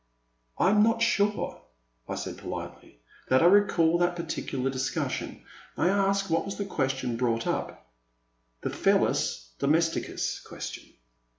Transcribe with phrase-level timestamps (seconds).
[0.57, 1.61] ''I am not sure,"
[2.09, 5.43] I said politely, that I recall that particular discussion.
[5.77, 7.87] May I ask what was the question brought up?'
[8.63, 10.91] The Pelis Domesticus question."